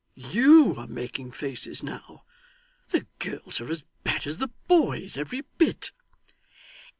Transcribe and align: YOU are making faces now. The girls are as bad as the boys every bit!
YOU 0.15 0.73
are 0.79 0.87
making 0.87 1.31
faces 1.31 1.83
now. 1.83 2.23
The 2.89 3.05
girls 3.19 3.61
are 3.61 3.69
as 3.69 3.83
bad 4.03 4.25
as 4.25 4.39
the 4.39 4.49
boys 4.67 5.15
every 5.15 5.41
bit! 5.59 5.91